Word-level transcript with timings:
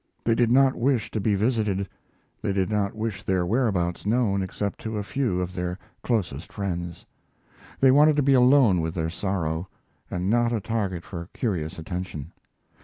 They 0.23 0.33
did 0.33 0.49
not 0.49 0.73
wish 0.73 1.11
to 1.11 1.19
be 1.19 1.35
visited; 1.35 1.87
they 2.41 2.53
did 2.53 2.71
not 2.71 2.95
wish 2.95 3.21
their 3.21 3.45
whereabouts 3.45 4.03
known 4.03 4.41
except 4.41 4.79
to 4.81 4.97
a 4.97 5.03
few 5.03 5.39
of 5.41 5.53
their 5.53 5.77
closest 6.01 6.51
friends. 6.51 7.05
They 7.79 7.91
wanted 7.91 8.15
to 8.15 8.23
be 8.23 8.33
alone 8.33 8.81
with 8.81 8.95
their 8.95 9.11
sorrow, 9.11 9.67
and 10.09 10.27
not 10.27 10.51
a 10.53 10.59
target 10.59 11.03
for 11.03 11.29
curious 11.35 11.77
attention. 11.77 12.31